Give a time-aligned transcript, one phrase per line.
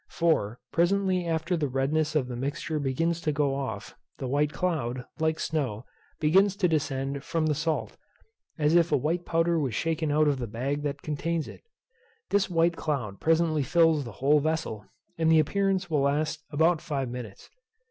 [0.09, 5.05] For, presently after the redness of the mixture begins to go off, the white cloud,
[5.19, 5.85] like snow,
[6.19, 7.97] begins to descend from the salt,
[8.57, 11.61] as if a white powder was shaken out of the bag that contains it.
[12.31, 14.87] This white cloud presently fills the whole vessel,
[15.19, 17.51] and the appearance will last about five minutes.